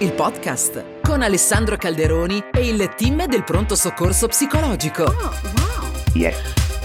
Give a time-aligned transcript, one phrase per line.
[0.00, 5.02] il podcast con Alessandro Calderoni e il team del pronto soccorso psicologico.
[5.02, 5.90] Oh, wow.
[6.12, 6.36] Yes.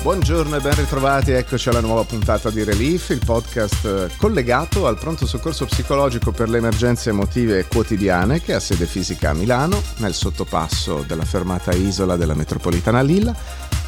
[0.02, 4.98] Buongiorno e ben ritrovati, eccoci alla nuova puntata di Relief, il podcast eh, collegato al
[4.98, 10.16] pronto soccorso psicologico per le emergenze emotive quotidiane che ha sede fisica a Milano, nel
[10.16, 13.34] sottopasso della fermata Isola della metropolitana Lilla,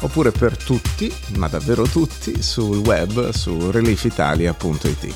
[0.00, 5.14] oppure per tutti, ma davvero tutti, sul web su reliefitalia.it.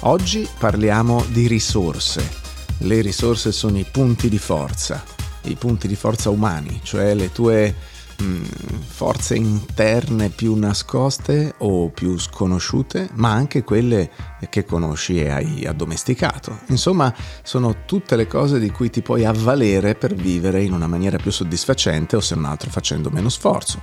[0.00, 2.49] Oggi parliamo di risorse.
[2.82, 5.02] Le risorse sono i punti di forza,
[5.42, 7.74] i punti di forza umani, cioè le tue
[8.22, 8.42] Mm,
[8.86, 14.10] forze interne più nascoste o più sconosciute, ma anche quelle
[14.50, 16.60] che conosci e hai addomesticato.
[16.66, 21.16] Insomma, sono tutte le cose di cui ti puoi avvalere per vivere in una maniera
[21.16, 23.80] più soddisfacente o se non altro facendo meno sforzo.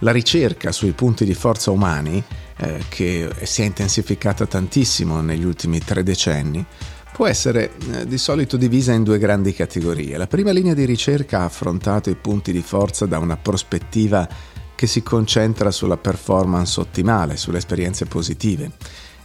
[0.00, 2.22] La ricerca sui punti di forza umani,
[2.58, 6.64] eh, che si è intensificata tantissimo negli ultimi tre decenni,
[7.12, 10.16] può essere eh, di solito divisa in due grandi categorie.
[10.16, 14.28] La prima linea di ricerca ha affrontato i punti di forza da una prospettiva
[14.74, 18.72] che si concentra sulla performance ottimale, sulle esperienze positive.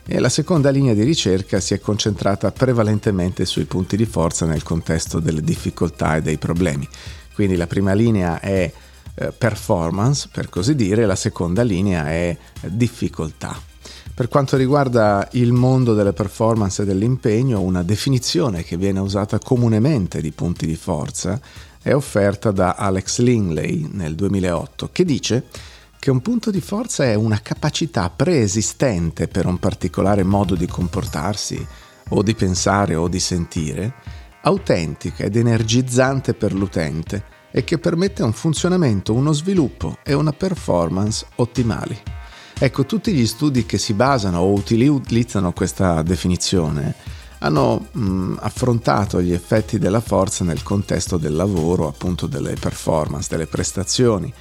[0.05, 4.63] E la seconda linea di ricerca si è concentrata prevalentemente sui punti di forza nel
[4.63, 6.87] contesto delle difficoltà e dei problemi.
[7.33, 8.71] Quindi la prima linea è
[9.15, 13.59] eh, performance, per così dire, la seconda linea è difficoltà.
[14.17, 20.21] Per quanto riguarda il mondo delle performance e dell'impegno, una definizione che viene usata comunemente
[20.21, 21.39] di punti di forza
[21.79, 25.43] è offerta da Alex Lingley nel 2008, che dice
[25.99, 31.63] che un punto di forza è una capacità preesistente per un particolare modo di comportarsi
[32.09, 33.93] o di pensare o di sentire,
[34.41, 41.23] autentica ed energizzante per l'utente e che permette un funzionamento, uno sviluppo e una performance
[41.35, 42.16] ottimali.
[42.59, 49.33] Ecco, tutti gli studi che si basano o utilizzano questa definizione hanno mh, affrontato gli
[49.33, 54.33] effetti della forza nel contesto del lavoro, appunto delle performance, delle prestazioni.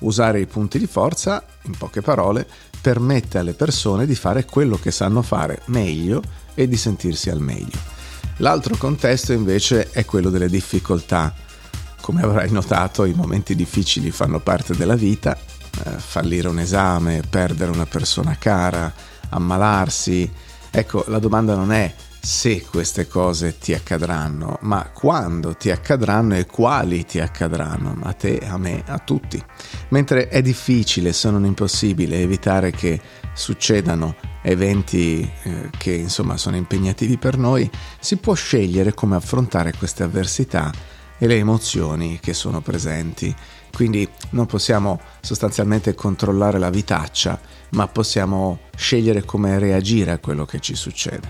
[0.00, 2.46] Usare i punti di forza, in poche parole,
[2.80, 6.22] permette alle persone di fare quello che sanno fare meglio
[6.54, 7.92] e di sentirsi al meglio.
[8.38, 11.34] L'altro contesto invece è quello delle difficoltà.
[12.00, 15.36] Come avrai notato, i momenti difficili fanno parte della vita
[15.84, 18.92] eh, fallire un esame, perdere una persona cara,
[19.30, 20.30] ammalarsi.
[20.70, 26.46] Ecco, la domanda non è se queste cose ti accadranno, ma quando ti accadranno e
[26.46, 29.42] quali ti accadranno, a te, a me, a tutti.
[29.88, 32.98] Mentre è difficile, se non impossibile, evitare che
[33.34, 37.70] succedano eventi eh, che insomma sono impegnativi per noi,
[38.00, 40.72] si può scegliere come affrontare queste avversità
[41.18, 43.34] e le emozioni che sono presenti
[43.74, 47.38] quindi non possiamo sostanzialmente controllare la vitaccia,
[47.70, 51.28] ma possiamo scegliere come reagire a quello che ci succede,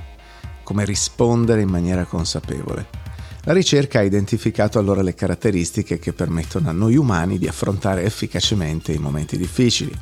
[0.63, 3.03] come rispondere in maniera consapevole.
[3.47, 8.93] La ricerca ha identificato allora le caratteristiche che permettono a noi umani di affrontare efficacemente
[8.93, 9.93] i momenti difficili.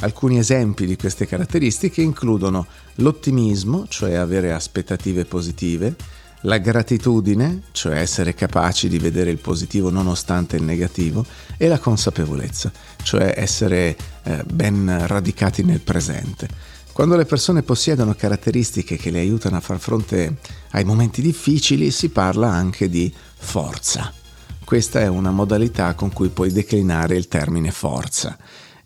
[0.00, 2.66] Alcuni esempi di queste caratteristiche includono
[2.96, 5.94] l'ottimismo, cioè avere aspettative positive,
[6.42, 11.24] la gratitudine, cioè essere capaci di vedere il positivo nonostante il negativo,
[11.56, 16.48] e la consapevolezza, cioè essere eh, ben radicati nel presente.
[16.92, 20.36] Quando le persone possiedono caratteristiche che le aiutano a far fronte
[20.70, 24.12] ai momenti difficili, si parla anche di forza.
[24.64, 28.36] Questa è una modalità con cui puoi declinare il termine forza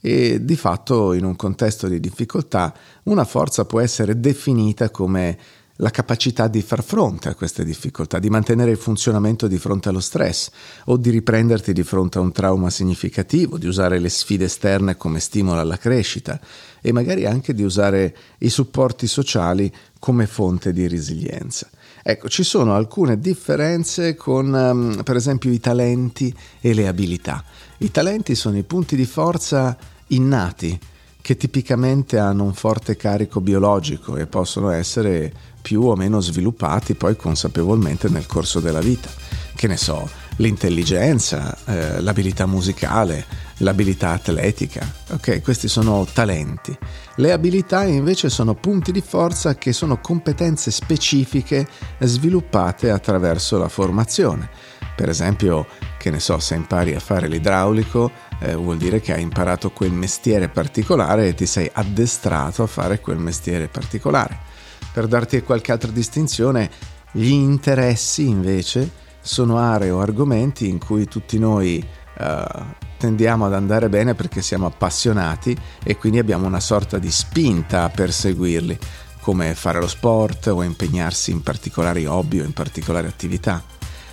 [0.00, 5.38] e di fatto in un contesto di difficoltà una forza può essere definita come
[5.78, 10.00] la capacità di far fronte a queste difficoltà, di mantenere il funzionamento di fronte allo
[10.00, 10.50] stress
[10.86, 15.18] o di riprenderti di fronte a un trauma significativo, di usare le sfide esterne come
[15.18, 16.38] stimolo alla crescita
[16.80, 21.68] e magari anche di usare i supporti sociali come fonte di resilienza.
[22.02, 27.42] Ecco, ci sono alcune differenze con um, per esempio i talenti e le abilità.
[27.78, 29.76] I talenti sono i punti di forza
[30.08, 30.78] innati
[31.22, 35.32] che tipicamente hanno un forte carico biologico e possono essere
[35.64, 39.09] più o meno sviluppati poi consapevolmente nel corso della vita.
[39.54, 40.06] Che ne so,
[40.36, 43.24] l'intelligenza, eh, l'abilità musicale,
[43.59, 44.86] l'abilità atletica.
[45.12, 46.77] Ok, questi sono talenti.
[47.16, 51.66] Le abilità invece sono punti di forza che sono competenze specifiche
[51.98, 54.50] sviluppate attraverso la formazione.
[54.94, 55.66] Per esempio,
[55.97, 58.10] che ne so, se impari a fare l'idraulico,
[58.41, 63.00] eh, vuol dire che hai imparato quel mestiere particolare e ti sei addestrato a fare
[63.00, 64.53] quel mestiere particolare.
[64.94, 66.70] Per darti qualche altra distinzione,
[67.10, 68.88] gli interessi invece
[69.20, 71.84] sono aree o argomenti in cui tutti noi
[72.20, 72.64] uh,
[72.96, 77.88] tendiamo ad andare bene perché siamo appassionati e quindi abbiamo una sorta di spinta a
[77.88, 78.78] perseguirli,
[79.20, 83.64] come fare lo sport o impegnarsi in particolari hobby o in particolari attività.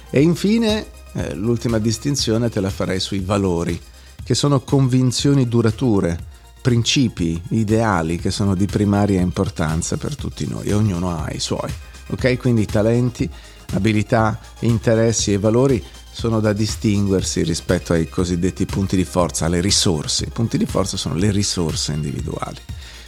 [0.09, 3.79] E infine, eh, l'ultima distinzione te la farei sui valori,
[4.23, 6.30] che sono convinzioni durature,
[6.61, 11.71] principi, ideali che sono di primaria importanza per tutti noi, ognuno ha i suoi.
[12.09, 12.37] Ok?
[12.37, 13.29] Quindi talenti,
[13.73, 20.25] abilità, interessi e valori sono da distinguersi rispetto ai cosiddetti punti di forza, alle risorse.
[20.25, 22.59] I punti di forza sono le risorse individuali,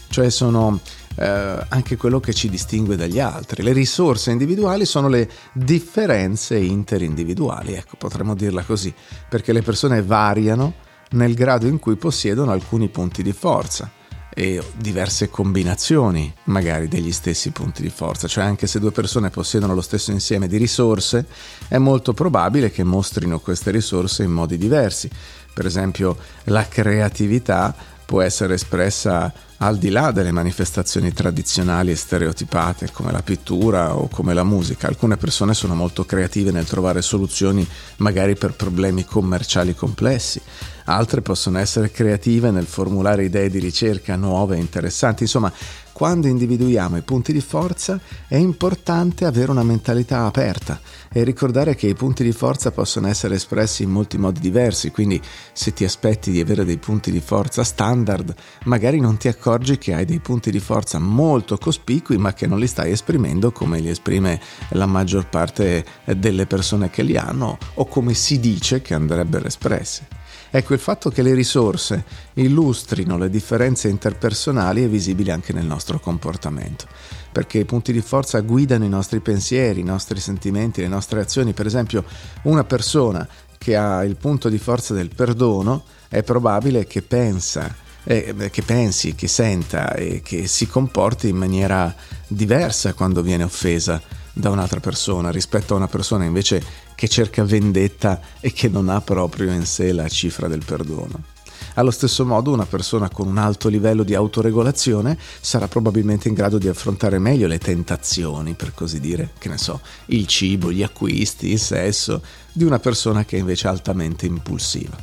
[0.07, 0.79] cioè sono
[1.15, 3.61] eh, anche quello che ci distingue dagli altri.
[3.61, 8.93] Le risorse individuali sono le differenze interindividuali, ecco, potremmo dirla così,
[9.29, 10.73] perché le persone variano
[11.11, 13.91] nel grado in cui possiedono alcuni punti di forza
[14.35, 19.75] e diverse combinazioni magari degli stessi punti di forza, cioè anche se due persone possiedono
[19.75, 21.27] lo stesso insieme di risorse,
[21.67, 25.09] è molto probabile che mostrino queste risorse in modi diversi.
[25.53, 32.91] Per esempio la creatività può essere espressa al di là delle manifestazioni tradizionali e stereotipate
[32.91, 34.87] come la pittura o come la musica.
[34.87, 37.65] Alcune persone sono molto creative nel trovare soluzioni
[37.97, 40.41] magari per problemi commerciali complessi,
[40.85, 45.23] altre possono essere creative nel formulare idee di ricerca nuove e interessanti.
[45.23, 45.51] Insomma,
[45.93, 50.79] quando individuiamo i punti di forza è importante avere una mentalità aperta
[51.13, 55.21] e ricordare che i punti di forza possono essere espressi in molti modi diversi, quindi
[55.53, 58.33] se ti aspetti di avere dei punti di forza standard,
[58.65, 62.59] magari non ti accorgi che hai dei punti di forza molto cospicui ma che non
[62.59, 67.85] li stai esprimendo come li esprime la maggior parte delle persone che li hanno o
[67.85, 70.21] come si dice che andrebbero espressi.
[70.55, 72.03] Ecco, il fatto che le risorse
[72.33, 76.85] illustrino le differenze interpersonali è visibile anche nel nostro comportamento,
[77.31, 81.53] perché i punti di forza guidano i nostri pensieri, i nostri sentimenti, le nostre azioni.
[81.53, 82.03] Per esempio,
[82.43, 83.27] una persona
[83.57, 87.73] che ha il punto di forza del perdono è probabile che pensa
[88.03, 91.95] eh, che pensi, che senta e che si comporti in maniera
[92.27, 93.99] diversa quando viene offesa
[94.33, 96.61] da un'altra persona rispetto a una persona invece
[96.95, 101.31] che cerca vendetta e che non ha proprio in sé la cifra del perdono.
[101.75, 106.57] Allo stesso modo una persona con un alto livello di autoregolazione sarà probabilmente in grado
[106.57, 111.51] di affrontare meglio le tentazioni, per così dire, che ne so, il cibo, gli acquisti,
[111.51, 112.21] il sesso,
[112.51, 114.95] di una persona che è invece altamente impulsiva.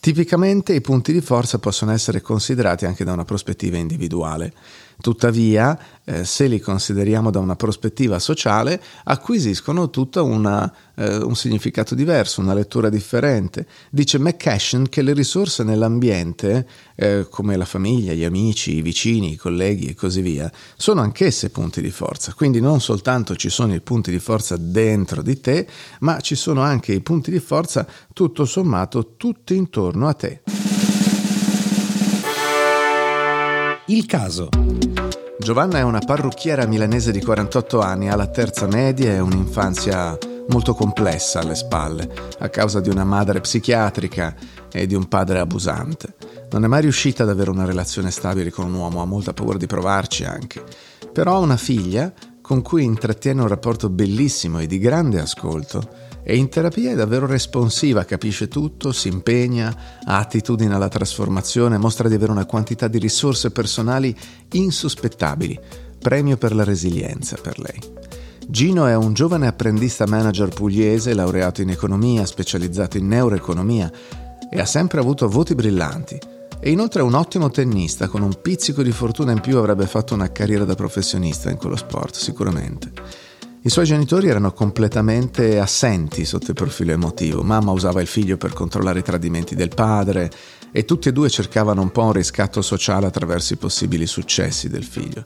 [0.00, 4.52] Tipicamente i punti di forza possono essere considerati anche da una prospettiva individuale.
[5.00, 10.20] Tuttavia, eh, se li consideriamo da una prospettiva sociale, acquisiscono tutto
[10.96, 13.66] eh, un significato diverso, una lettura differente.
[13.90, 19.36] Dice McCashin che le risorse nell'ambiente, eh, come la famiglia, gli amici, i vicini, i
[19.36, 22.32] colleghi e così via, sono anch'esse punti di forza.
[22.34, 25.66] Quindi non soltanto ci sono i punti di forza dentro di te,
[26.00, 30.42] ma ci sono anche i punti di forza tutto sommato tutti intorno a te.
[33.86, 34.48] Il caso.
[35.44, 40.16] Giovanna è una parrucchiera milanese di 48 anni, ha la terza media e un'infanzia
[40.48, 44.34] molto complessa alle spalle, a causa di una madre psichiatrica
[44.72, 46.14] e di un padre abusante.
[46.50, 49.58] Non è mai riuscita ad avere una relazione stabile con un uomo, ha molta paura
[49.58, 50.64] di provarci anche.
[51.12, 52.10] Però ha una figlia
[52.40, 55.86] con cui intrattiene un rapporto bellissimo e di grande ascolto
[56.26, 62.08] e in terapia è davvero responsiva, capisce tutto, si impegna, ha attitudine alla trasformazione, mostra
[62.08, 64.16] di avere una quantità di risorse personali
[64.52, 65.60] insospettabili.
[65.98, 67.78] Premio per la resilienza per lei.
[68.46, 73.90] Gino è un giovane apprendista manager pugliese, laureato in economia, specializzato in neuroeconomia
[74.50, 76.18] e ha sempre avuto voti brillanti.
[76.60, 80.14] E inoltre è un ottimo tennista, con un pizzico di fortuna in più avrebbe fatto
[80.14, 82.92] una carriera da professionista in quello sport, sicuramente.
[83.66, 87.42] I suoi genitori erano completamente assenti sotto il profilo emotivo.
[87.42, 90.30] Mamma usava il figlio per controllare i tradimenti del padre
[90.70, 94.84] e tutti e due cercavano un po' un riscatto sociale attraverso i possibili successi del
[94.84, 95.24] figlio.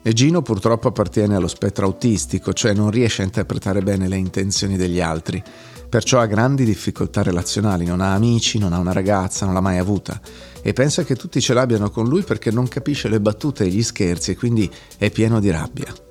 [0.00, 4.78] E Gino purtroppo appartiene allo spettro autistico, cioè non riesce a interpretare bene le intenzioni
[4.78, 5.42] degli altri,
[5.90, 9.76] perciò ha grandi difficoltà relazionali, non ha amici, non ha una ragazza, non l'ha mai
[9.76, 10.18] avuta
[10.62, 13.82] e pensa che tutti ce l'abbiano con lui perché non capisce le battute e gli
[13.82, 16.07] scherzi e quindi è pieno di rabbia.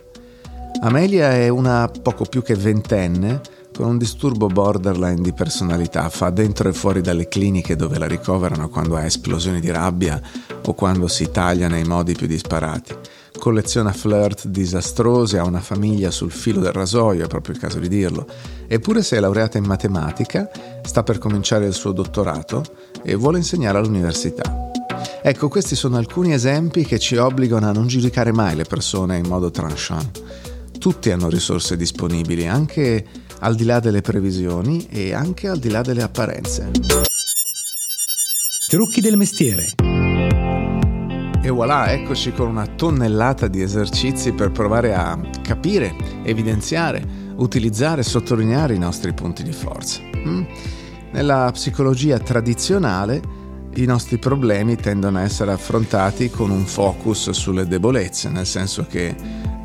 [0.80, 3.42] Amelia è una poco più che ventenne
[3.76, 8.70] con un disturbo borderline di personalità, fa dentro e fuori dalle cliniche dove la ricoverano
[8.70, 10.22] quando ha esplosioni di rabbia
[10.66, 12.96] o quando si taglia nei modi più disparati.
[13.40, 17.88] Colleziona flirt disastrosi, ha una famiglia sul filo del rasoio, è proprio il caso di
[17.88, 18.28] dirlo.
[18.68, 20.50] Eppure si è laureata in matematica,
[20.84, 22.64] sta per cominciare il suo dottorato
[23.04, 24.70] e vuole insegnare all'università.
[25.24, 29.28] Ecco, questi sono alcuni esempi che ci obbligano a non giudicare mai le persone in
[29.28, 30.22] modo tranchant
[30.78, 33.06] tutti hanno risorse disponibili, anche
[33.40, 36.72] al di là delle previsioni e anche al di là delle apparenze.
[38.68, 39.74] Trucchi del mestiere.
[41.42, 48.04] E voilà, eccoci con una tonnellata di esercizi per provare a capire, evidenziare utilizzare e
[48.04, 50.02] sottolineare i nostri punti di forza.
[50.02, 50.44] Mm?
[51.12, 53.22] Nella psicologia tradizionale
[53.76, 59.16] i nostri problemi tendono a essere affrontati con un focus sulle debolezze, nel senso che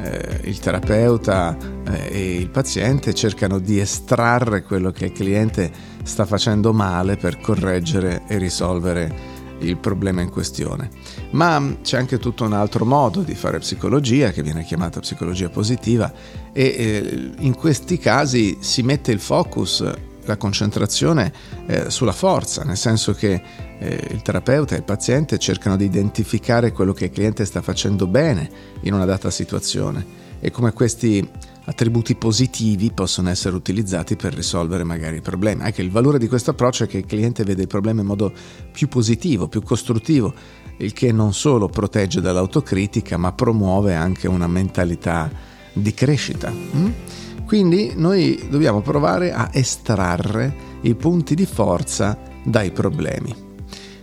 [0.03, 5.71] eh, il terapeuta eh, e il paziente cercano di estrarre quello che il cliente
[6.03, 10.91] sta facendo male per correggere e risolvere il problema in questione.
[11.31, 16.13] Ma c'è anche tutto un altro modo di fare psicologia che viene chiamata psicologia positiva
[16.53, 19.85] e eh, in questi casi si mette il focus
[20.25, 21.33] la concentrazione
[21.67, 23.43] eh, sulla forza, nel senso che
[23.79, 28.07] eh, il terapeuta e il paziente cercano di identificare quello che il cliente sta facendo
[28.07, 28.51] bene
[28.83, 31.29] in una data situazione e come questi
[31.65, 35.63] attributi positivi possono essere utilizzati per risolvere magari i problemi.
[35.63, 38.33] Anche il valore di questo approccio è che il cliente vede il problema in modo
[38.73, 40.35] più positivo, più costruttivo,
[40.79, 45.31] il che non solo protegge dall'autocritica, ma promuove anche una mentalità
[45.73, 46.51] di crescita.
[46.51, 46.91] Mm?
[47.53, 53.37] Quindi noi dobbiamo provare a estrarre i punti di forza dai problemi.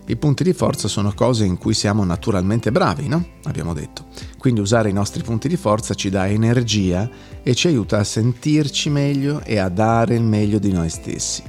[0.06, 3.26] I punti di forza sono cose in cui siamo naturalmente bravi, no?
[3.46, 4.06] Abbiamo detto.
[4.38, 7.10] Quindi usare i nostri punti di forza ci dà energia
[7.42, 11.42] e ci aiuta a sentirci meglio e a dare il meglio di noi stessi.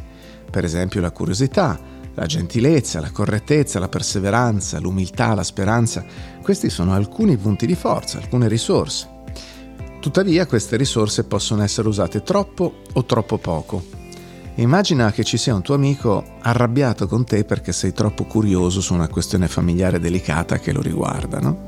[0.51, 1.79] Per esempio la curiosità,
[2.15, 6.03] la gentilezza, la correttezza, la perseveranza, l'umiltà, la speranza.
[6.41, 9.19] Questi sono alcuni punti di forza, alcune risorse.
[10.01, 13.85] Tuttavia queste risorse possono essere usate troppo o troppo poco.
[14.55, 18.95] Immagina che ci sia un tuo amico arrabbiato con te perché sei troppo curioso su
[18.95, 21.65] una questione familiare delicata che lo riguarda, no?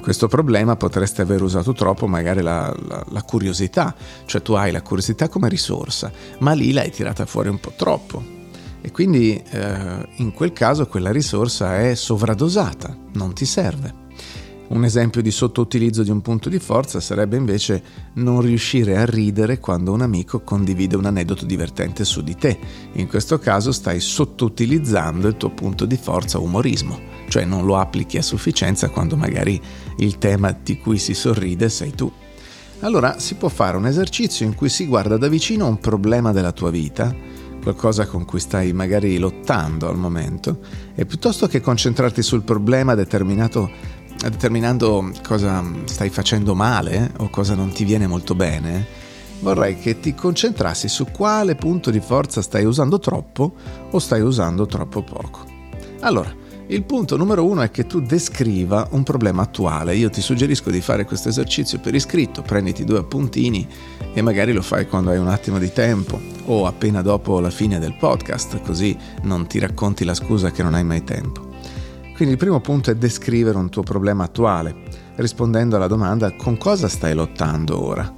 [0.00, 3.94] Questo problema potresti aver usato troppo magari la, la, la, curiosità,
[4.26, 8.22] cioè tu hai la curiosità come risorsa, ma lì l'hai tirata fuori un po' troppo.
[8.80, 14.05] E quindi eh, in quel caso quella risorsa è sovradosata, non ti serve.
[14.68, 17.82] Un esempio di sottoutilizzo di un punto di forza sarebbe invece
[18.14, 22.58] non riuscire a ridere quando un amico condivide un aneddoto divertente su di te.
[22.94, 28.18] In questo caso stai sottoutilizzando il tuo punto di forza umorismo, cioè non lo applichi
[28.18, 29.60] a sufficienza quando magari
[29.98, 32.10] il tema di cui si sorride sei tu.
[32.80, 36.52] Allora si può fare un esercizio in cui si guarda da vicino un problema della
[36.52, 37.14] tua vita,
[37.62, 40.58] qualcosa con cui stai magari lottando al momento,
[40.94, 43.70] e piuttosto che concentrarti sul problema determinato
[44.20, 48.86] determinando cosa stai facendo male o cosa non ti viene molto bene,
[49.40, 53.54] vorrei che ti concentrassi su quale punto di forza stai usando troppo
[53.90, 55.44] o stai usando troppo poco.
[56.00, 59.94] Allora, il punto numero uno è che tu descriva un problema attuale.
[59.94, 63.66] Io ti suggerisco di fare questo esercizio per iscritto, prenditi due appuntini
[64.12, 67.78] e magari lo fai quando hai un attimo di tempo o appena dopo la fine
[67.78, 71.45] del podcast, così non ti racconti la scusa che non hai mai tempo.
[72.16, 74.74] Quindi il primo punto è descrivere un tuo problema attuale,
[75.16, 78.10] rispondendo alla domanda con cosa stai lottando ora.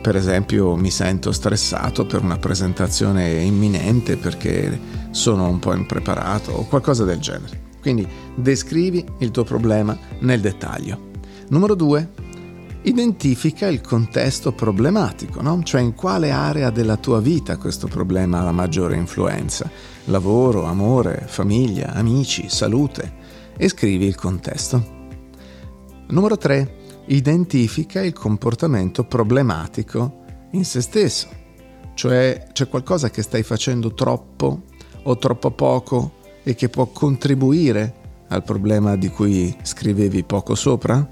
[0.00, 6.64] Per esempio mi sento stressato per una presentazione imminente perché sono un po' impreparato o
[6.64, 7.60] qualcosa del genere.
[7.82, 11.10] Quindi descrivi il tuo problema nel dettaglio.
[11.48, 12.12] Numero due,
[12.84, 15.62] identifica il contesto problematico, no?
[15.64, 19.70] cioè in quale area della tua vita questo problema ha la maggiore influenza.
[20.06, 23.23] Lavoro, amore, famiglia, amici, salute
[23.56, 24.92] e scrivi il contesto.
[26.08, 26.82] Numero 3.
[27.06, 31.28] Identifica il comportamento problematico in se stesso,
[31.94, 34.62] cioè c'è qualcosa che stai facendo troppo
[35.02, 41.06] o troppo poco e che può contribuire al problema di cui scrivevi poco sopra?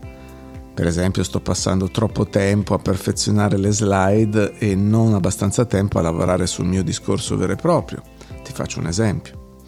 [0.75, 6.03] Per esempio sto passando troppo tempo a perfezionare le slide e non abbastanza tempo a
[6.03, 8.03] lavorare sul mio discorso vero e proprio.
[8.43, 9.59] Ti faccio un esempio.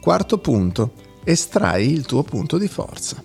[0.00, 0.92] Quarto punto,
[1.24, 3.22] estrai il tuo punto di forza.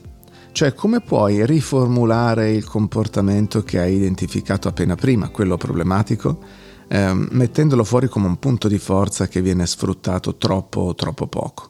[0.52, 6.40] Cioè come puoi riformulare il comportamento che hai identificato appena prima, quello problematico,
[6.88, 11.69] ehm, mettendolo fuori come un punto di forza che viene sfruttato troppo o troppo poco.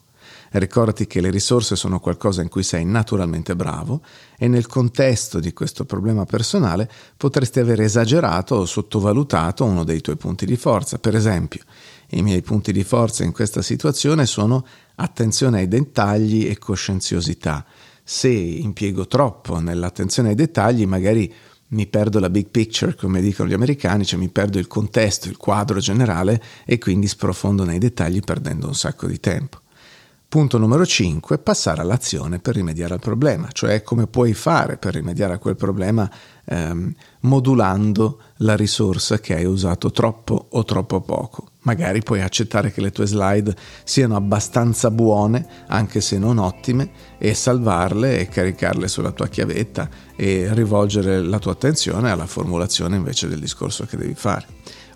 [0.51, 4.01] Ricordati che le risorse sono qualcosa in cui sei naturalmente bravo
[4.37, 10.17] e nel contesto di questo problema personale potresti aver esagerato o sottovalutato uno dei tuoi
[10.17, 10.97] punti di forza.
[10.97, 11.61] Per esempio,
[12.09, 14.65] i miei punti di forza in questa situazione sono
[14.95, 17.63] attenzione ai dettagli e coscienziosità.
[18.03, 21.31] Se impiego troppo nell'attenzione ai dettagli, magari
[21.69, 25.37] mi perdo la big picture, come dicono gli americani, cioè mi perdo il contesto, il
[25.37, 29.59] quadro generale e quindi sprofondo nei dettagli perdendo un sacco di tempo.
[30.29, 35.33] Punto numero 5, passare all'azione per rimediare al problema, cioè come puoi fare per rimediare
[35.33, 36.07] a quel problema
[36.45, 41.47] ehm, modulando la risorsa che hai usato troppo o troppo poco.
[41.61, 47.33] Magari puoi accettare che le tue slide siano abbastanza buone, anche se non ottime, e
[47.33, 53.39] salvarle e caricarle sulla tua chiavetta e rivolgere la tua attenzione alla formulazione invece del
[53.39, 54.45] discorso che devi fare.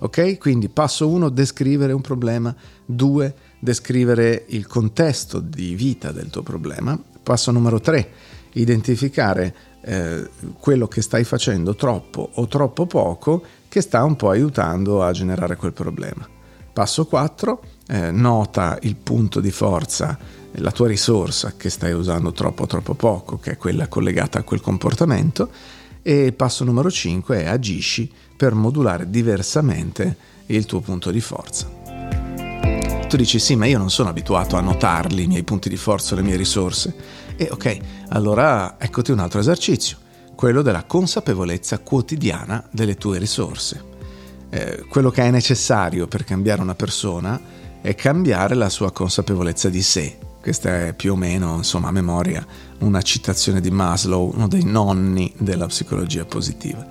[0.01, 0.37] Ok?
[0.37, 2.55] Quindi passo 1, descrivere un problema.
[2.85, 6.99] 2, descrivere il contesto di vita del tuo problema.
[7.23, 8.09] Passo numero 3,
[8.53, 10.29] identificare eh,
[10.59, 15.55] quello che stai facendo troppo o troppo poco che sta un po' aiutando a generare
[15.55, 16.27] quel problema.
[16.73, 20.17] Passo 4, eh, nota il punto di forza,
[20.55, 24.43] la tua risorsa che stai usando troppo o troppo poco, che è quella collegata a
[24.43, 25.49] quel comportamento.
[26.01, 30.17] E passo numero 5 è agisci per modulare diversamente
[30.47, 31.82] il tuo punto di forza.
[33.13, 36.15] Tu dici sì, ma io non sono abituato a notarli i miei punti di forza,
[36.15, 36.95] le mie risorse.
[37.35, 37.77] E ok,
[38.09, 39.97] allora eccoti un altro esercizio,
[40.33, 43.83] quello della consapevolezza quotidiana delle tue risorse.
[44.49, 47.39] Eh, quello che è necessario per cambiare una persona
[47.83, 50.17] è cambiare la sua consapevolezza di sé.
[50.41, 52.43] Questa è più o meno, insomma, a memoria,
[52.79, 56.83] una citazione di Maslow, uno dei nonni della psicologia positiva.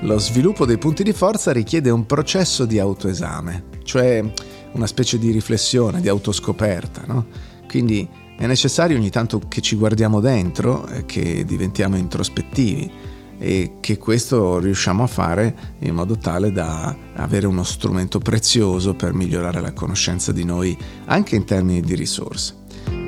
[0.00, 4.24] Lo sviluppo dei punti di forza richiede un processo di autoesame, cioè
[4.72, 7.26] una specie di riflessione, di autoscoperta, no?
[7.66, 12.90] Quindi è necessario ogni tanto che ci guardiamo dentro, che diventiamo introspettivi
[13.38, 19.12] e che questo riusciamo a fare in modo tale da avere uno strumento prezioso per
[19.12, 22.54] migliorare la conoscenza di noi anche in termini di risorse.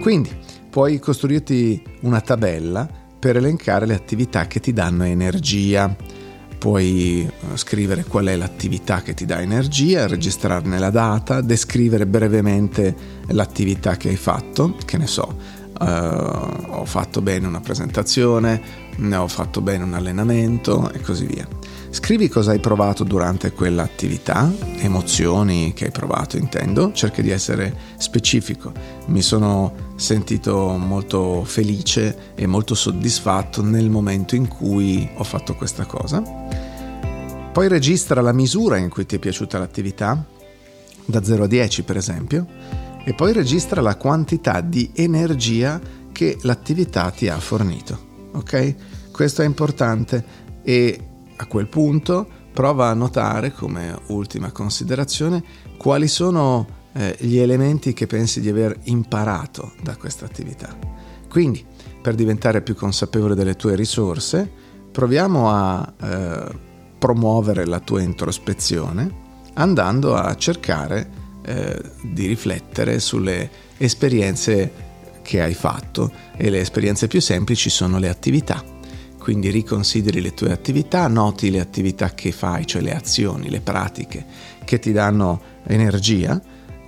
[0.00, 0.30] Quindi
[0.68, 2.88] puoi costruirti una tabella
[3.18, 5.94] per elencare le attività che ti danno energia.
[6.60, 12.94] Puoi eh, scrivere qual è l'attività che ti dà energia, registrarne la data, descrivere brevemente
[13.28, 15.34] l'attività che hai fatto, che ne so,
[15.80, 18.60] uh, ho fatto bene una presentazione,
[18.96, 21.48] ne ho fatto bene un allenamento e così via.
[21.88, 28.70] Scrivi cosa hai provato durante quell'attività, emozioni che hai provato intendo, cerca di essere specifico.
[29.06, 35.84] Mi sono sentito molto felice e molto soddisfatto nel momento in cui ho fatto questa
[35.84, 36.22] cosa.
[37.52, 40.24] Poi registra la misura in cui ti è piaciuta l'attività,
[41.04, 42.46] da 0 a 10 per esempio,
[43.04, 45.78] e poi registra la quantità di energia
[46.12, 48.28] che l'attività ti ha fornito.
[48.32, 49.10] Ok?
[49.12, 50.24] Questo è importante
[50.62, 50.98] e
[51.36, 55.44] a quel punto prova a notare come ultima considerazione
[55.76, 60.76] quali sono eh, gli elementi che pensi di aver imparato da questa attività.
[61.28, 61.64] Quindi,
[62.02, 64.50] per diventare più consapevole delle tue risorse,
[64.90, 66.58] proviamo a eh,
[66.98, 71.10] promuovere la tua introspezione andando a cercare
[71.42, 74.88] eh, di riflettere sulle esperienze
[75.22, 78.78] che hai fatto e le esperienze più semplici sono le attività
[79.20, 84.24] quindi riconsideri le tue attività, noti le attività che fai, cioè le azioni, le pratiche
[84.64, 86.40] che ti danno energia,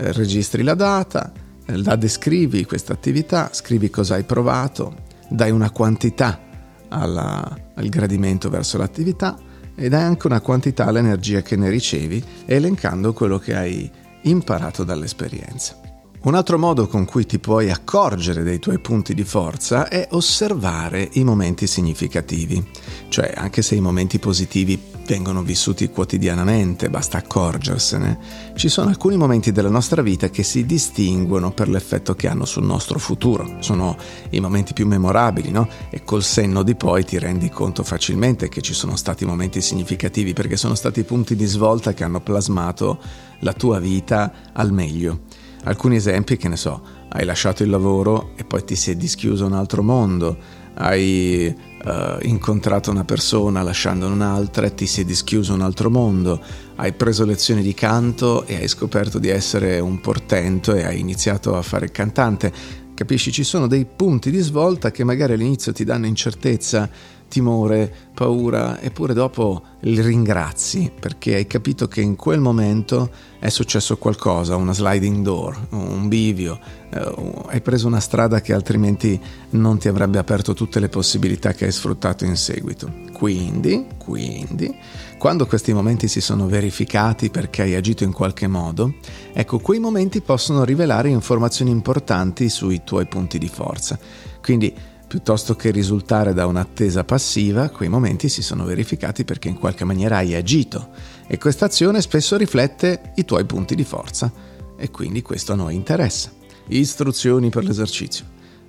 [0.03, 1.33] eh, registri la data,
[1.65, 4.97] eh, la descrivi questa attività, scrivi cosa hai provato,
[5.29, 6.41] dai una quantità
[6.89, 9.39] alla, al gradimento verso l'attività
[9.75, 13.91] e dai anche una quantità all'energia che ne ricevi, elencando quello che hai
[14.23, 15.79] imparato dall'esperienza.
[16.23, 21.09] Un altro modo con cui ti puoi accorgere dei tuoi punti di forza è osservare
[21.15, 22.65] i momenti significativi,
[23.09, 28.19] cioè anche se i momenti positivi vengono vissuti quotidianamente, basta accorgersene,
[28.55, 32.65] ci sono alcuni momenti della nostra vita che si distinguono per l'effetto che hanno sul
[32.65, 33.97] nostro futuro, sono
[34.31, 35.69] i momenti più memorabili, no?
[35.91, 40.33] E col senno di poi ti rendi conto facilmente che ci sono stati momenti significativi
[40.33, 42.99] perché sono stati punti di svolta che hanno plasmato
[43.41, 45.21] la tua vita al meglio.
[45.65, 49.53] Alcuni esempi, che ne so, hai lasciato il lavoro e poi ti sei dischiuso un
[49.53, 50.37] altro mondo,
[50.75, 51.55] hai
[51.85, 56.41] uh, incontrato una persona lasciandone un'altra e ti sei dischiuso un altro mondo,
[56.77, 61.57] hai preso lezioni di canto e hai scoperto di essere un portento e hai iniziato
[61.57, 62.53] a fare il cantante.
[62.95, 66.89] Capisci, ci sono dei punti di svolta che magari all'inizio ti danno incertezza,
[67.33, 73.97] timore, paura, eppure dopo li ringrazi perché hai capito che in quel momento è successo
[73.97, 77.15] qualcosa, una sliding door, un bivio, eh,
[77.47, 79.19] hai preso una strada che altrimenti
[79.51, 82.93] non ti avrebbe aperto tutte le possibilità che hai sfruttato in seguito.
[83.15, 84.77] Quindi, quindi,
[85.17, 88.97] quando questi momenti si sono verificati perché hai agito in qualche modo,
[89.33, 93.99] ecco, quei momenti possono rivelare informazioni importanti sui tuoi punti di forza.
[94.43, 94.75] Quindi
[95.13, 100.17] Piuttosto che risultare da un'attesa passiva, quei momenti si sono verificati perché in qualche maniera
[100.17, 100.89] hai agito
[101.27, 104.33] e questa azione spesso riflette i tuoi punti di forza
[104.75, 106.33] e quindi questo a noi interessa.
[106.69, 108.25] Istruzioni per l'esercizio.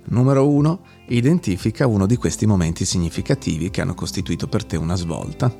[0.08, 0.80] Numero 1.
[1.06, 5.50] Identifica uno di questi momenti significativi che hanno costituito per te una svolta.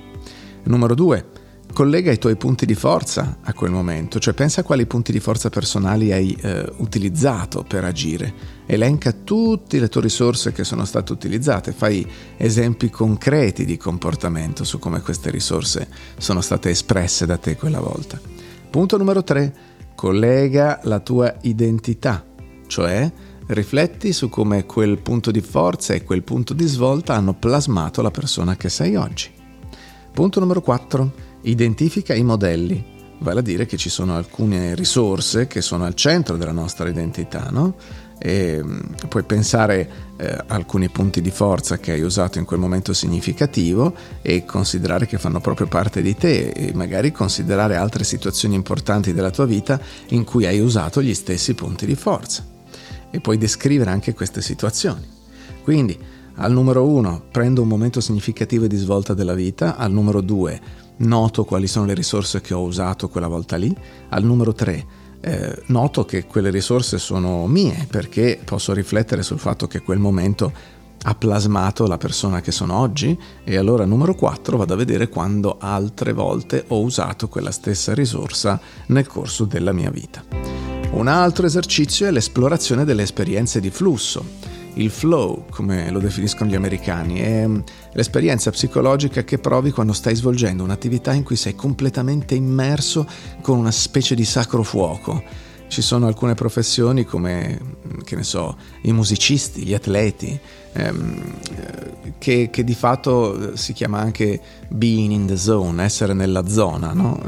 [0.64, 1.43] Numero 2.
[1.74, 5.18] Collega i tuoi punti di forza a quel momento, cioè pensa a quali punti di
[5.18, 8.32] forza personali hai eh, utilizzato per agire,
[8.64, 14.78] elenca tutte le tue risorse che sono state utilizzate, fai esempi concreti di comportamento su
[14.78, 18.20] come queste risorse sono state espresse da te quella volta.
[18.70, 19.54] Punto numero 3,
[19.96, 22.24] collega la tua identità,
[22.68, 23.12] cioè
[23.48, 28.12] rifletti su come quel punto di forza e quel punto di svolta hanno plasmato la
[28.12, 29.28] persona che sei oggi.
[30.12, 35.60] Punto numero 4 identifica i modelli, vale a dire che ci sono alcune risorse che
[35.60, 37.74] sono al centro della nostra identità, no?
[38.18, 42.60] E mm, puoi pensare eh, a alcuni punti di forza che hai usato in quel
[42.60, 48.54] momento significativo e considerare che fanno proprio parte di te e magari considerare altre situazioni
[48.54, 52.46] importanti della tua vita in cui hai usato gli stessi punti di forza
[53.10, 55.06] e puoi descrivere anche queste situazioni.
[55.62, 55.98] Quindi
[56.36, 60.60] al numero uno prendo un momento significativo di svolta della vita, al numero due
[60.98, 63.74] noto quali sono le risorse che ho usato quella volta lì.
[64.10, 64.86] Al numero 3
[65.20, 70.52] eh, noto che quelle risorse sono mie perché posso riflettere sul fatto che quel momento
[71.06, 75.56] ha plasmato la persona che sono oggi e allora numero 4 vado a vedere quando
[75.58, 80.22] altre volte ho usato quella stessa risorsa nel corso della mia vita.
[80.92, 84.43] Un altro esercizio è l'esplorazione delle esperienze di flusso
[84.74, 87.60] il flow, come lo definiscono gli americani, è mm,
[87.92, 93.06] l'esperienza psicologica che provi quando stai svolgendo un'attività in cui sei completamente immerso
[93.40, 95.22] con una specie di sacro fuoco.
[95.66, 100.38] Ci sono alcune professioni come, mm, che ne so, i musicisti, gli atleti,
[100.72, 101.22] ehm,
[102.18, 106.92] che, che, di fatto eh, si chiama anche being in the zone, essere nella zona,
[106.92, 107.20] no?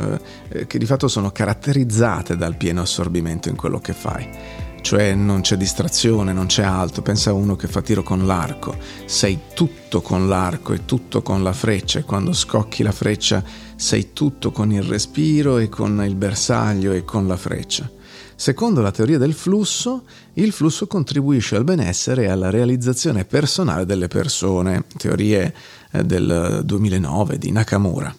[0.48, 5.40] eh, che di fatto sono caratterizzate dal pieno assorbimento in quello che fai cioè non
[5.40, 7.02] c'è distrazione, non c'è altro.
[7.02, 11.42] Pensa a uno che fa tiro con l'arco, sei tutto con l'arco e tutto con
[11.42, 13.42] la freccia e quando scocchi la freccia
[13.76, 17.90] sei tutto con il respiro e con il bersaglio e con la freccia.
[18.38, 24.08] Secondo la teoria del flusso, il flusso contribuisce al benessere e alla realizzazione personale delle
[24.08, 25.54] persone, teorie
[25.90, 28.14] eh, del 2009 di Nakamura.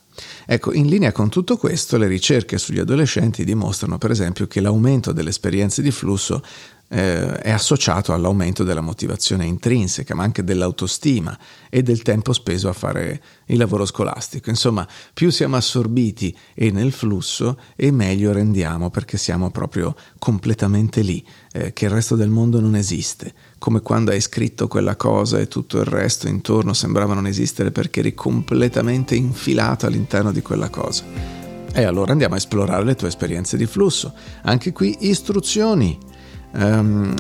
[0.45, 5.11] Ecco, in linea con tutto questo, le ricerche sugli adolescenti dimostrano per esempio che l'aumento
[5.11, 6.41] delle esperienze di flusso
[6.89, 11.37] eh, è associato all'aumento della motivazione intrinseca, ma anche dell'autostima
[11.69, 14.49] e del tempo speso a fare il lavoro scolastico.
[14.49, 21.25] Insomma, più siamo assorbiti e nel flusso e meglio rendiamo perché siamo proprio completamente lì,
[21.51, 25.47] eh, che il resto del mondo non esiste, come quando hai scritto quella cosa e
[25.47, 31.03] tutto il resto intorno sembrava non esistere perché eri completamente infilato all'interno di quella cosa.
[31.73, 34.13] E allora andiamo a esplorare le tue esperienze di flusso.
[34.43, 35.97] Anche qui istruzioni
[36.59, 37.13] Um,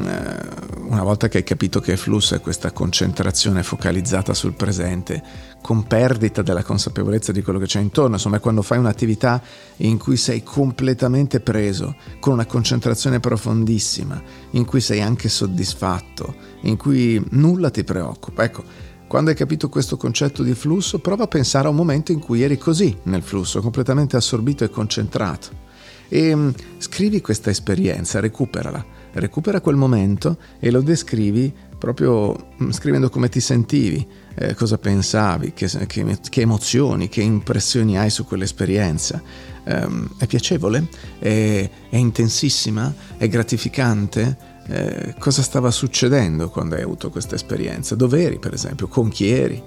[0.87, 5.21] una volta che hai capito che flusso è questa concentrazione focalizzata sul presente,
[5.61, 9.39] con perdita della consapevolezza di quello che c'è intorno, insomma è quando fai un'attività
[9.77, 14.19] in cui sei completamente preso, con una concentrazione profondissima,
[14.51, 18.43] in cui sei anche soddisfatto, in cui nulla ti preoccupa.
[18.43, 18.63] Ecco,
[19.05, 22.41] quando hai capito questo concetto di flusso, prova a pensare a un momento in cui
[22.41, 25.65] eri così nel flusso, completamente assorbito e concentrato.
[26.07, 33.09] E um, scrivi questa esperienza, recuperala recupera quel momento e lo descrivi proprio mm, scrivendo
[33.09, 39.21] come ti sentivi, eh, cosa pensavi, che, che, che, emozioni, che impressioni hai su quell'esperienza.
[39.65, 40.87] Um, è piacevole?
[41.19, 42.93] È, è, intensissima?
[43.17, 44.55] È gratificante?
[44.69, 47.95] Eh, cosa stava succedendo quando hai avuto questa esperienza?
[47.95, 48.87] Dove eri, per esempio?
[48.87, 49.61] Con chi eri?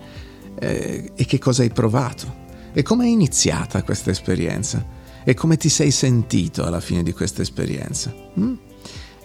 [0.59, 2.39] Eh, e che cosa hai provato?
[2.73, 4.99] E come è iniziata questa esperienza?
[5.23, 8.15] E come ti sei sentito alla fine di questa esperienza?
[8.39, 8.55] Mm?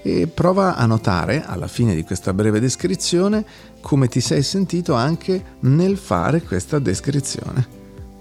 [0.06, 3.44] E prova a notare alla fine di questa breve descrizione
[3.82, 7.68] come ti sei sentito anche nel fare questa descrizione.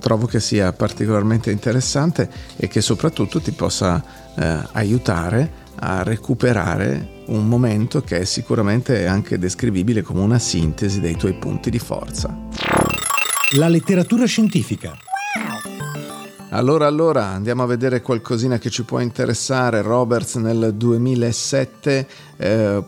[0.01, 4.03] Trovo che sia particolarmente interessante e che soprattutto ti possa
[4.35, 11.16] eh, aiutare a recuperare un momento che è sicuramente anche descrivibile come una sintesi dei
[11.16, 12.35] tuoi punti di forza.
[13.57, 15.03] La letteratura scientifica.
[16.54, 19.82] Allora, allora, andiamo a vedere qualcosina che ci può interessare.
[19.82, 22.84] Roberts nel 2007 eh,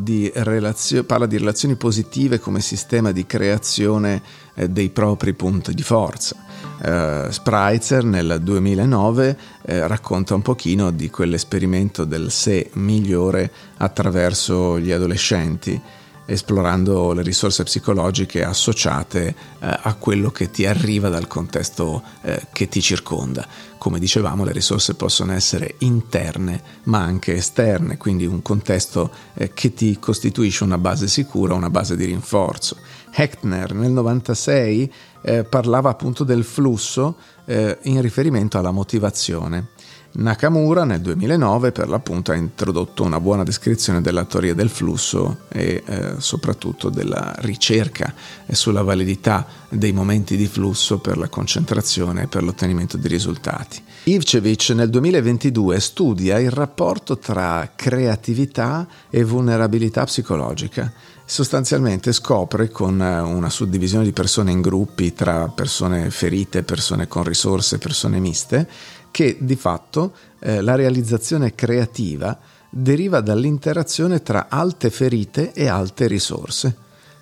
[0.00, 4.22] di relazio- parla di relazioni positive come sistema di creazione
[4.54, 6.36] eh, dei propri punti di forza.
[6.82, 14.90] Eh, Spritzer nel 2009 eh, racconta un pochino di quell'esperimento del sé migliore attraverso gli
[14.90, 15.78] adolescenti
[16.26, 22.68] esplorando le risorse psicologiche associate eh, a quello che ti arriva dal contesto eh, che
[22.68, 23.46] ti circonda.
[23.78, 29.74] Come dicevamo, le risorse possono essere interne ma anche esterne, quindi un contesto eh, che
[29.74, 32.76] ti costituisce una base sicura, una base di rinforzo.
[33.14, 39.68] Hechtner nel 96 eh, parlava appunto del flusso eh, in riferimento alla motivazione.
[40.14, 45.82] Nakamura nel 2009 per l'appunto ha introdotto una buona descrizione della teoria del flusso e
[45.86, 48.12] eh, soprattutto della ricerca
[48.50, 53.82] sulla validità dei momenti di flusso per la concentrazione e per l'ottenimento di risultati.
[54.04, 60.92] Ivcevic nel 2022 studia il rapporto tra creatività e vulnerabilità psicologica
[61.24, 67.22] sostanzialmente scopre con eh, una suddivisione di persone in gruppi tra persone ferite, persone con
[67.22, 68.68] risorse, persone miste,
[69.12, 72.36] che di fatto eh, la realizzazione creativa
[72.68, 76.74] deriva dall'interazione tra alte ferite e alte risorse.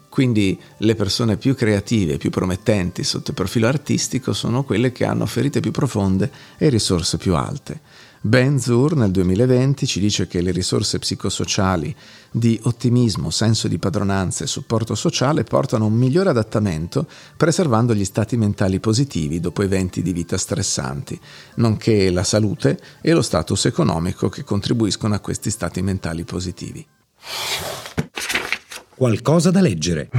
[0.08, 5.26] Quindi le persone più creative, più promettenti sotto il profilo artistico sono quelle che hanno
[5.26, 7.80] ferite più profonde e risorse più alte.
[8.22, 11.96] Ben Zur nel 2020 ci dice che le risorse psicosociali
[12.30, 18.36] di ottimismo, senso di padronanza e supporto sociale portano un migliore adattamento preservando gli stati
[18.36, 21.18] mentali positivi dopo eventi di vita stressanti,
[21.54, 26.86] nonché la salute e lo status economico che contribuiscono a questi stati mentali positivi.
[28.96, 30.10] Qualcosa da leggere.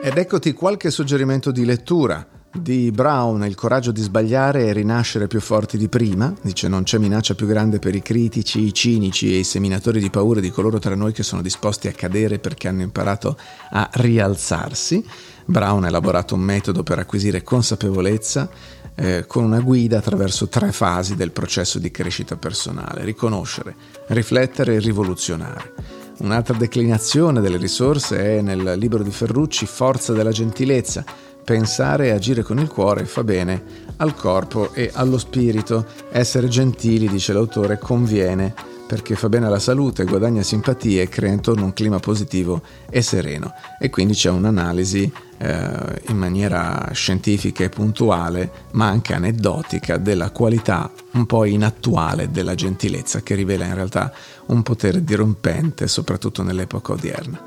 [0.00, 5.40] Ed eccoti qualche suggerimento di lettura di Brown Il coraggio di sbagliare e rinascere più
[5.40, 9.38] forti di prima, dice non c'è minaccia più grande per i critici, i cinici e
[9.38, 12.82] i seminatori di paura di coloro tra noi che sono disposti a cadere perché hanno
[12.82, 13.36] imparato
[13.70, 15.04] a rialzarsi.
[15.46, 18.48] Brown ha elaborato un metodo per acquisire consapevolezza
[18.94, 23.74] eh, con una guida attraverso tre fasi del processo di crescita personale, riconoscere,
[24.08, 25.72] riflettere e rivoluzionare.
[26.18, 31.04] Un'altra declinazione delle risorse è nel libro di Ferrucci Forza della gentilezza,
[31.44, 33.62] Pensare e agire con il cuore fa bene
[33.96, 35.86] al corpo e allo spirito.
[36.10, 38.54] Essere gentili, dice l'autore, conviene
[38.86, 43.52] perché fa bene alla salute, guadagna simpatie e crea intorno un clima positivo e sereno.
[43.78, 50.90] E quindi c'è un'analisi eh, in maniera scientifica e puntuale, ma anche aneddotica, della qualità
[51.12, 54.12] un po' inattuale della gentilezza, che rivela in realtà
[54.46, 57.42] un potere dirompente, soprattutto nell'epoca odierna.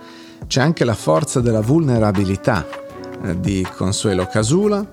[0.46, 2.86] C'è anche la forza della vulnerabilità
[3.40, 4.86] di Consuelo Casula,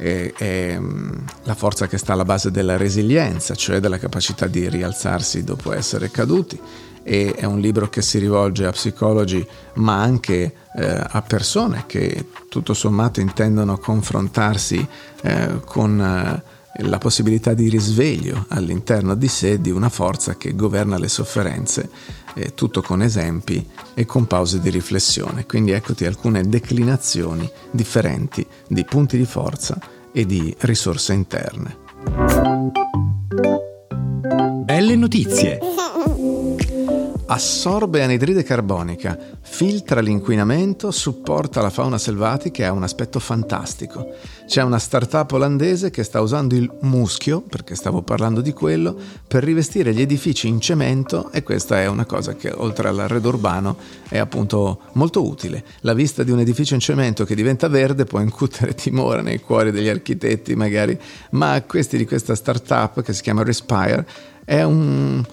[0.00, 1.10] è, mm,
[1.44, 6.10] la forza che sta alla base della resilienza, cioè della capacità di rialzarsi dopo essere
[6.10, 6.58] caduti.
[7.02, 12.26] E è un libro che si rivolge a psicologi, ma anche eh, a persone che
[12.48, 14.86] tutto sommato intendono confrontarsi
[15.22, 16.42] eh, con eh,
[16.78, 21.90] la possibilità di risveglio all'interno di sé di una forza che governa le sofferenze
[22.34, 25.46] eh, tutto con esempi e con pause di riflessione.
[25.46, 29.78] Quindi eccoti alcune declinazioni differenti di punti di forza
[30.12, 31.76] e di risorse interne.
[34.64, 35.58] Belle notizie!
[37.32, 44.14] assorbe anidride carbonica, filtra l'inquinamento, supporta la fauna selvatica e ha un aspetto fantastico.
[44.46, 48.96] C'è una startup olandese che sta usando il muschio, perché stavo parlando di quello,
[49.28, 53.76] per rivestire gli edifici in cemento e questa è una cosa che oltre all'arredo urbano
[54.08, 55.64] è appunto molto utile.
[55.82, 59.70] La vista di un edificio in cemento che diventa verde può incutere timore nei cuori
[59.70, 60.98] degli architetti magari,
[61.30, 64.04] ma questi di questa startup che si chiama Respire
[64.44, 65.24] è un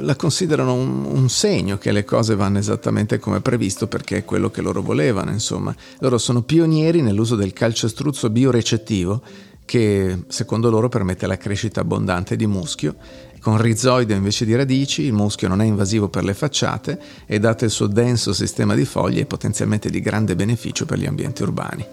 [0.00, 4.50] la considerano un, un, segno che le cose vanno esattamente come previsto perché è quello
[4.50, 5.74] che loro volevano, insomma.
[5.98, 9.22] Loro sono pionieri nell'uso del calcestruzzo biorecettivo
[9.64, 12.94] che secondo loro permette la crescita abbondante di muschio.
[13.40, 17.64] Con rizoide invece di radici, il muschio non è invasivo per le facciate e dato
[17.64, 21.84] il suo denso sistema di foglie è potenzialmente di grande beneficio per gli ambienti urbani.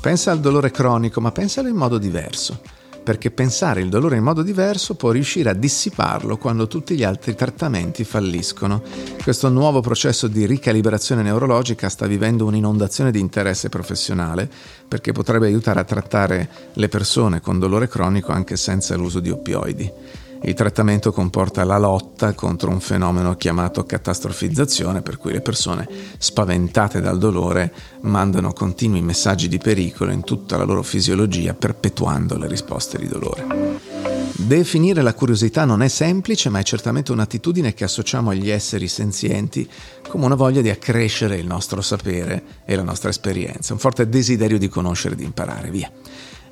[0.00, 4.42] Pensa al dolore cronico, ma pensalo in modo diverso perché pensare il dolore in modo
[4.42, 8.82] diverso può riuscire a dissiparlo quando tutti gli altri trattamenti falliscono.
[9.22, 14.50] Questo nuovo processo di ricalibrazione neurologica sta vivendo un'inondazione di interesse professionale
[14.88, 20.24] perché potrebbe aiutare a trattare le persone con dolore cronico anche senza l'uso di oppioidi.
[20.42, 27.00] Il trattamento comporta la lotta contro un fenomeno chiamato catastrofizzazione, per cui le persone spaventate
[27.00, 27.72] dal dolore
[28.02, 33.94] mandano continui messaggi di pericolo in tutta la loro fisiologia, perpetuando le risposte di dolore.
[34.38, 39.68] Definire la curiosità non è semplice, ma è certamente un'attitudine che associamo agli esseri senzienti
[40.08, 44.58] come una voglia di accrescere il nostro sapere e la nostra esperienza, un forte desiderio
[44.58, 45.90] di conoscere e di imparare, via.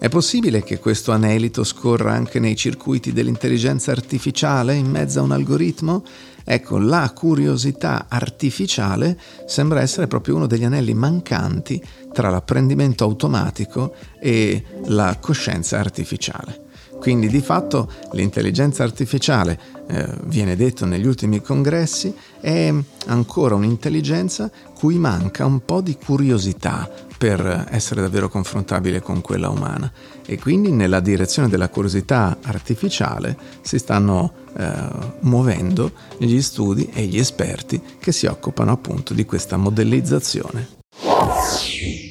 [0.05, 5.33] È possibile che questo anelito scorra anche nei circuiti dell'intelligenza artificiale in mezzo a un
[5.33, 6.05] algoritmo?
[6.45, 14.63] Ecco, la curiosità artificiale sembra essere proprio uno degli anelli mancanti tra l'apprendimento automatico e
[14.89, 16.65] la coscienza artificiale.
[16.99, 22.71] Quindi di fatto l'intelligenza artificiale, eh, viene detto negli ultimi congressi, è
[23.07, 26.91] ancora un'intelligenza cui manca un po' di curiosità
[27.25, 29.91] per essere davvero confrontabile con quella umana
[30.27, 34.75] e quindi nella direzione della curiosità artificiale si stanno eh,
[35.21, 40.69] muovendo gli studi e gli esperti che si occupano appunto di questa modellizzazione.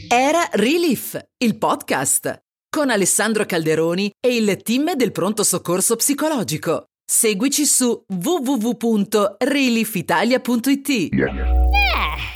[0.07, 6.85] Era Relief, il podcast con Alessandro Calderoni e il team del pronto soccorso psicologico.
[7.05, 10.89] Seguici su www.reliefitalia.it.
[10.89, 12.32] Yeah.